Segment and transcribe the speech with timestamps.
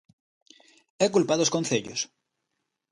[1.05, 2.01] ¿A culpa é dos concellos?